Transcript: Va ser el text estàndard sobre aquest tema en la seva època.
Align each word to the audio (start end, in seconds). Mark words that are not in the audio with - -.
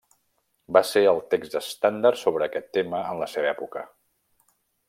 Va 0.77 0.81
ser 0.91 1.03
el 1.11 1.21
text 1.33 1.57
estàndard 1.59 2.21
sobre 2.23 2.49
aquest 2.49 2.73
tema 2.79 3.05
en 3.13 3.23
la 3.23 3.31
seva 3.37 3.55
època. 3.55 3.89